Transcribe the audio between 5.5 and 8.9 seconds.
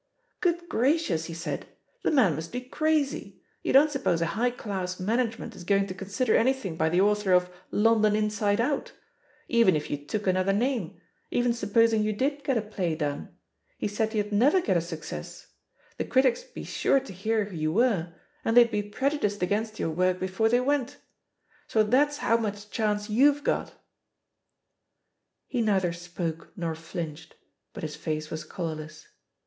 is going to consider anjrthing by the author of London Inride Out?^